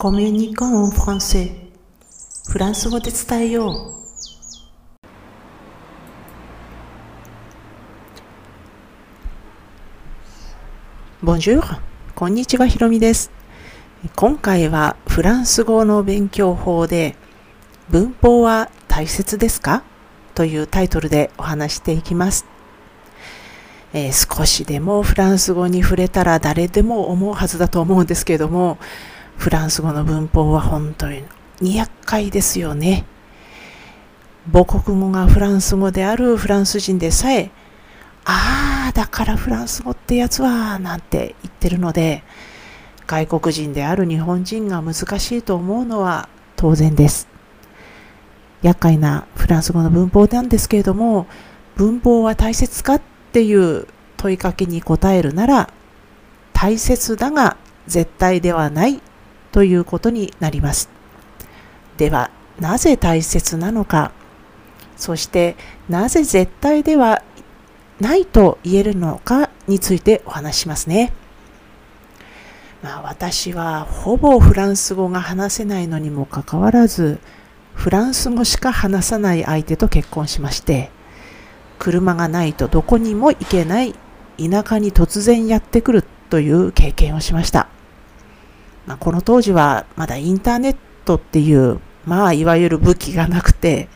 [0.00, 1.50] コミュニコンフランセ
[2.48, 3.96] フランス語で伝えよ
[11.20, 11.26] う。
[11.26, 11.82] ボンジュール、
[12.14, 13.32] こんにちは、ひろみです。
[14.14, 17.16] 今回はフランス語の勉強法で
[17.90, 19.82] 文法は大切ですか
[20.36, 22.46] というタイトルでお話していきます。
[23.92, 28.78] えー、少しでもフランス語に触れたら誰でも思うはずだと思うんですけれども、
[29.38, 31.24] フランス語の文法は本当に
[31.62, 33.04] 厄介ですよね。
[34.52, 37.50] 母国語がフランス語であるフランス人でさえ、
[38.24, 42.24] ああ、だからフランス語ってやつは、なんて言ってるので、
[43.06, 47.28] 外国人である日本人が難しいと思うのは当然です。
[48.62, 51.26] 厄介なフランス語の文法なんですけれども、
[51.76, 53.02] 文法は大切かっ
[53.32, 53.86] ていう
[54.16, 55.72] 問いかけに答えるなら、
[56.52, 59.00] 大切だが絶対ではない
[59.52, 60.88] ということになります。
[61.96, 62.30] では、
[62.60, 64.12] なぜ大切なのか、
[64.96, 65.56] そして
[65.88, 67.22] なぜ絶対では
[68.00, 71.12] ないと言えるのかについてお話しますね。
[72.82, 77.18] まあ、私はほぼフランス語が話せないのにもかかわらず、
[77.74, 80.90] フランス語しか話さない相手と結婚しまして、
[81.78, 83.94] 車がないとどこにも行けない
[84.38, 87.68] 田舎に突然やってくるという経験をしました。
[88.88, 93.86] まあ、この当時はまだインターネットっていう、まあいわゆる武器がなくて、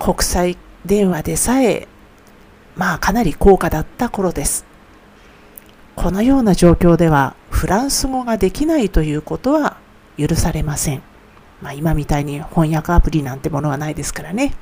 [0.00, 1.86] 国際電話でさえ、
[2.74, 4.66] まあかなり高価だった頃です。
[5.94, 9.76] このような状況ではフランス語ができないということは
[10.18, 11.02] 許されません。
[11.62, 14.56] まあ、今みたいに翻訳アプリなんてものはないですからね。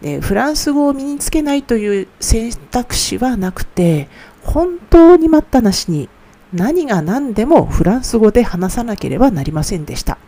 [0.00, 4.08] でフランス語を身につけないという選択肢はなくて
[4.44, 6.08] 本当に待ったなしに
[6.52, 10.18] 何が何でもフランス語で話さなければなりませんでした。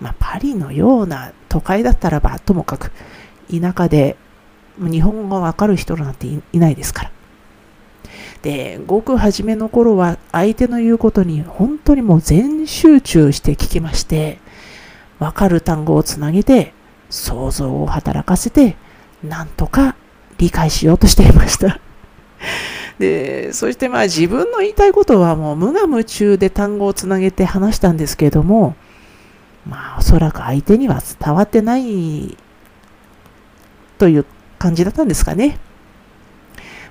[0.00, 2.90] まあ、パリのような都会だったらばともかく
[3.50, 4.16] 田舎で
[4.78, 7.10] 日本語がわかる人なんていないですから。
[8.42, 14.38] で、ごく初めの頃は相手の言うことに本当にもう全集中して聞きまして、
[15.18, 16.72] わかる単語をつなげて
[17.10, 18.76] 想像を働かせて
[19.22, 19.96] なんとか
[20.38, 21.78] 理解しようとしていました。
[23.00, 28.76] で、そしてまあ自分の言いたいことはもう無我夢中で単語をつなげて話したんですけれども、
[29.66, 32.36] まあおそらく相手には伝わってない
[33.96, 34.26] という
[34.58, 35.58] 感じだったんですかね。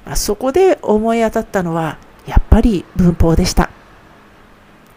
[0.03, 3.69] まあ、そこで思い当たったのはやっぱり文法でした。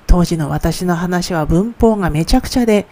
[0.06, 2.86] 当時の私の話は文法がめちゃくちゃで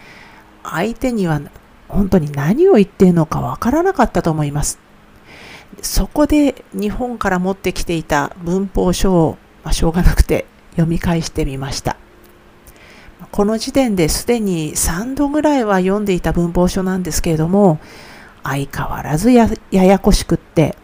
[0.63, 1.41] 相手には
[1.87, 4.90] 本当に何を言っているのかわからなかったと思います。
[5.81, 11.97] そこで日本から持ってきていた文法書を、まあ、しょうがなくて読み返してみました。
[13.31, 17.79] この時点ですでに3度ぐらいは読んでいた文法書なんですけれども、
[18.43, 20.75] 相変わらずややこしくって、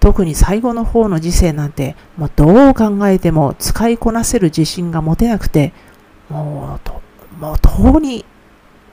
[0.00, 5.72] 特に最後の方の時世なんて、もうどう考えても使いこなせる自信が持てなくて、
[6.30, 7.02] もうと、
[7.38, 8.24] もう途に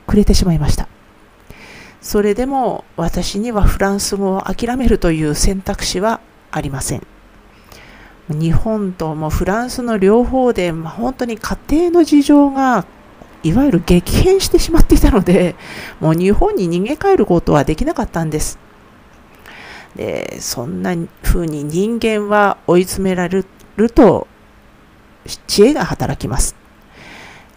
[0.05, 0.87] 暮れてしまいました。
[2.07, 7.05] それでも私にはフランス語を諦めるという選択肢はありません。
[8.29, 12.85] 日本ともフランスの両方で、まあ、本当に家庭の事情が
[13.43, 15.55] いわゆる激変してしまっていたので、
[15.99, 18.57] もう日本に逃げ帰ることはできなかったんです。
[19.97, 23.43] で、そんな風に人間は追い詰められ
[23.75, 24.29] ると
[25.45, 26.55] 知恵が働きます。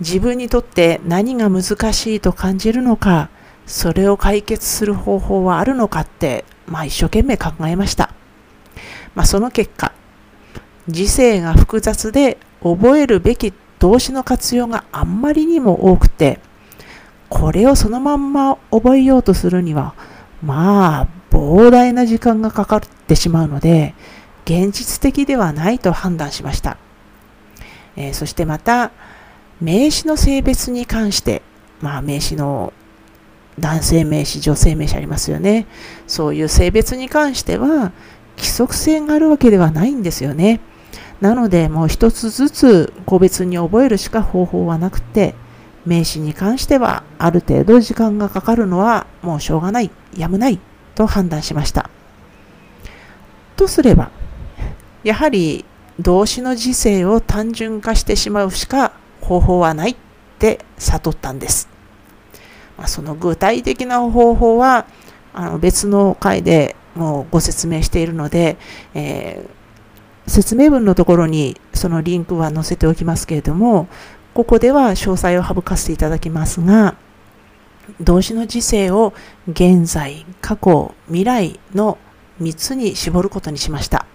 [0.01, 3.31] 自分にとって何が難しいと感じるのか、
[3.67, 8.13] それを解決する方法はあるのかって、まあ一生懸命考えました。
[9.15, 9.93] まあその結果、
[10.89, 16.41] 時世が複雑で覚えるべき動詞の活用があんまりにも多くて、
[17.29, 19.95] これをそのまんま覚えようとするには、
[20.43, 23.95] まあ膨大な時間がかかってしまうので、
[24.45, 26.77] 現実的ではないと判断しました。
[27.97, 28.91] えー、そしてまた、
[29.61, 31.43] 名詞の性別に関して、
[31.81, 32.73] まあ名詞の
[33.61, 35.67] 男性名詞、女性名詞ありますよね。
[36.07, 37.93] そういう性別に関しては
[38.37, 40.61] 規則性があるわけではないんですよね。
[41.21, 45.35] なので、もう一つずつ個別に覚えるしか方法はなくて、
[45.87, 50.59] 名詞に関してはある程度時間がかかるのはもうしょうがない、やむない
[50.95, 51.91] と判断しました。
[53.57, 54.11] とすれば、
[55.05, 55.65] やはり
[55.99, 59.97] 動詞の時世を単純化してしまうしか方法はないっ
[60.39, 61.69] て悟ったんです。
[62.81, 64.87] ま、その具体的な方法は
[65.33, 68.57] あの別の回でもうご説明しているので、
[68.95, 73.89] えー、説明文のところにそのリンクは載せておきますけれども
[74.35, 76.97] ここでは詳細を省かせていただきますが、
[78.01, 79.13] 動詞の時世を
[79.49, 81.99] 現在、過去、未来の
[82.41, 84.07] 3つに絞ることにしました。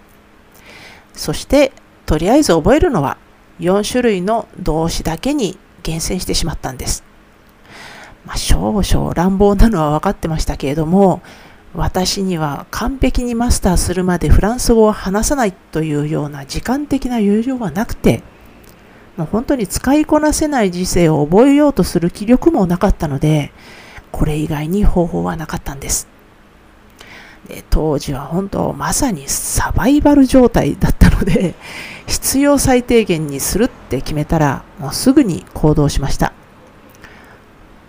[1.13, 1.73] そして、
[2.05, 3.17] とりあえず覚えるのは
[3.59, 7.03] 4種類の動詞だけに厳選してしまったんです。
[8.25, 11.21] まあ、少々乱暴なのは分かってましたけれども、
[11.73, 18.23] 私には完璧にマスターするまでフランス語を話さないというような時間的な余裕はなくて、
[19.17, 23.51] もう本当に使いこなせない時世を覚えようとする気力もなかったので、
[24.11, 26.07] これ以外に方法はなかったんです。
[27.47, 31.55] で当時は本当まさにサバイバル状態だったので、
[32.07, 36.33] 必要最低限にするって決めたら、もうすぐに行動しました。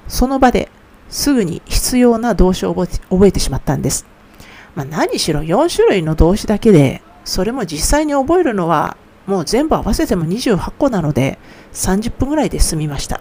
[0.09, 0.71] その場で
[1.09, 4.07] すぐに必要な動詞を覚えてしまったんです。
[4.75, 11.39] まあ、何しろ4種類の動詞だけで、それも実際に覚えるのはもう全部合わせても28個なので
[11.73, 13.21] 30分ぐらいで済みました。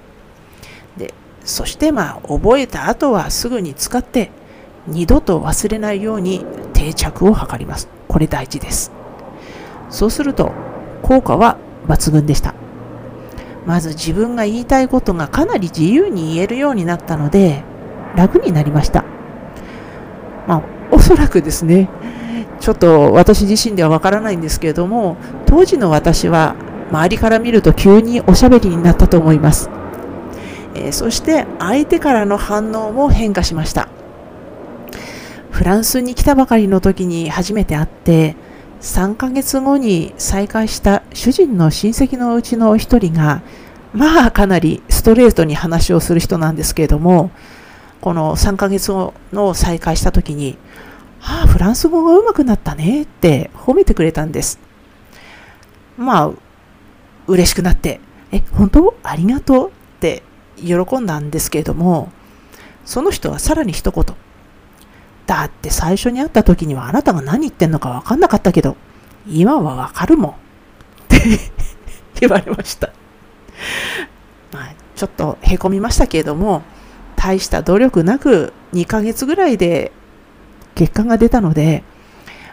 [0.98, 4.32] で、そしてまあ覚えた後はすぐに使って
[4.88, 7.88] 二度と忘れないように定着を図ります。
[8.08, 8.92] これ大事です。
[9.90, 10.52] そうすると
[11.02, 12.54] 効果は抜群でした。
[13.66, 17.64] まず自分が言いたいことがかなり自由に言えるようになったので
[18.16, 19.04] 楽になりました。
[20.48, 21.90] まあ、おそらくですね、
[22.60, 26.56] ちょっと私自身ではわからないんですけれども、当時の私は
[26.92, 29.70] 周りから見ると急におしゃべりになったと思います。
[30.76, 33.90] えー、そして相手からの反応も変化しました。
[35.50, 38.36] フランスに来たばかりの時に初めて会って、
[38.86, 43.42] 3ヶ月後に再会した主人の親戚のうちの一人が、
[43.94, 47.32] まあかなりストレートに話をする人なんですけれども、
[48.00, 50.60] この3ヶ月後の再会した時に、
[51.20, 54.60] ああ、フランス語が上手くなったねって褒めてくれたんです。
[55.98, 56.32] まあ、
[57.26, 58.00] 嬉しくなって、
[58.32, 58.96] え、本当？
[59.02, 60.22] ありがとうって
[60.58, 62.12] 喜んだんですけれども、
[62.86, 64.06] その人はさらに一言。
[65.26, 68.78] だって最初に会った時にはあなたが何言ってんのか分かんなかったけど、
[69.28, 70.32] 今はわかるもん。
[70.32, 71.50] って
[72.22, 72.92] 言われました。
[74.52, 76.62] まあ、ちょっとへこみましたけれども、
[77.16, 79.92] 大した努力なく2ヶ月ぐらいで
[80.76, 81.84] 結果が出たので、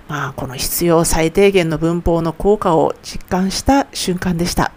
[0.08, 4.72] まあ、この必要最低限の文法の効果を実感した瞬間でした。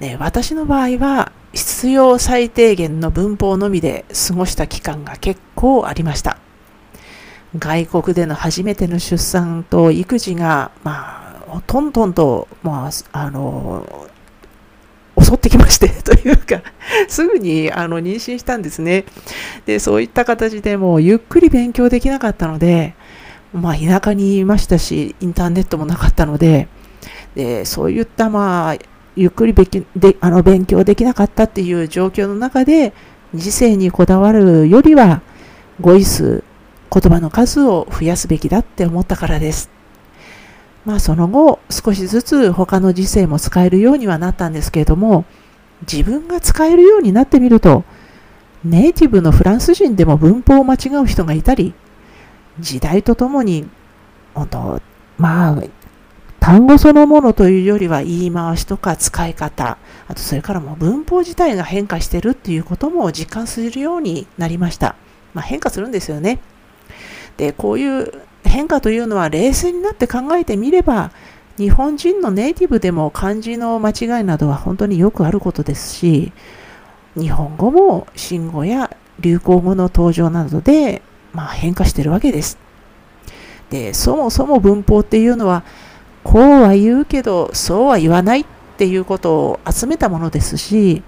[0.00, 6.38] ね、私の場合は必要最低限の文法のみで過ごした期間が結構ありました。
[7.58, 14.08] 外国での初めての出産と育児が、まあ、トントンと、まあ、あの、
[15.20, 16.62] 襲ってきまして というか
[17.08, 19.04] すぐにあの妊娠したんですね。
[19.66, 22.94] で、そういった形でもうゆっくり勉強できなかったので、
[23.52, 26.68] まあ田舎にいましたし、インターネットもなかったので、
[27.34, 28.76] でそういったまあ、
[29.18, 32.92] ゆっくりべきであの勉強できなかったっていう状況の中で、
[33.34, 35.22] 時世にこだわるよりは、
[35.80, 36.42] 語彙数、
[36.90, 39.70] 言葉の数を増やすべきだって思ったからです。
[40.88, 45.26] まあその後少しずつ他の時世も使えるようにはなったんですけれども
[45.82, 47.84] 自分が使えるようになってみると
[48.64, 51.74] ネイティブのフランス人でも文法を間違う人がいたり
[52.58, 53.68] 時代とともに
[54.34, 54.82] 本当
[55.18, 55.62] まあ
[56.40, 64.96] 単語そのものというよりは言い回しとか使い方あとそれからもう文法自体が変化してるっていうことも実感するようになりました、
[65.34, 66.40] まあ、変化するんですよね
[67.36, 68.12] でこういう
[68.44, 71.10] 変化というのは冷静になって考えてみれば
[71.56, 76.32] 日本人のネイティブでも漢字の間違いなどは本当によくあることですし
[77.16, 82.58] 日本語も新語や流行語の登場などで、まあ、変化してるわけです。
[83.70, 85.64] でそもそも文法っていうのは
[86.24, 88.44] こうは言うけどそうは言わないっ
[88.76, 91.02] ていうことを集めたものですし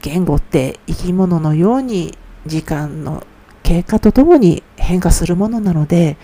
[0.00, 3.24] 言語って生き物のように時間の
[3.62, 6.16] 経過とともに変化するものなので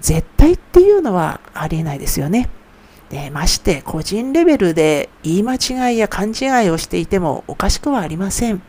[0.00, 2.48] 絶対っていうのはありえないですよね。
[3.10, 8.62] でまして個人レベルで言い間違いや勘違いをしていてもおかしくはありません。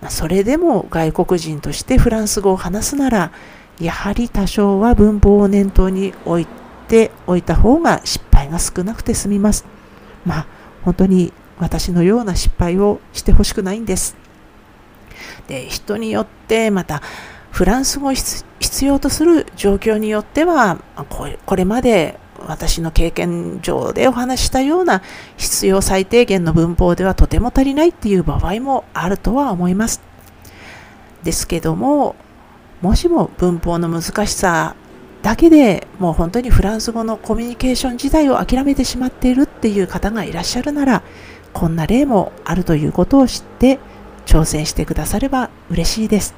[0.00, 3.32] まあ、それでも外国人としてフランス語を話すなら
[3.78, 6.59] やはり多少は文法を念頭に置いて
[6.90, 9.64] ておいた方が失敗が少なくて済みます。
[10.26, 10.46] まあ
[10.84, 14.16] 本当に私のような失敗をしてほしくないんです。
[15.46, 17.00] で人によってまた
[17.52, 20.78] フランス語を必要とする状況によっては
[21.46, 25.02] これまで私の経験上でお話したような
[25.36, 30.00] 必要最低限の文法ではとても足りないっていう場合もあるとは思います。
[31.22, 32.16] ですけども
[32.80, 34.74] もしも文法の難しさ
[35.22, 41.02] だけでもう本当にフランス語のコミュニケーション自体を諦めてしまっているっていう方がいらっしゃるなら
[41.52, 43.78] こんな例もあるということを知って
[44.26, 46.34] 挑戦してくだされば嬉しいです。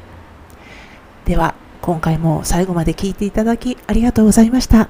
[1.27, 4.89] では、今回も最後まで聞いていただきありがとうございました。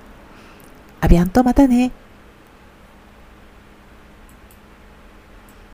[1.01, 2.02] アビアンとまたね。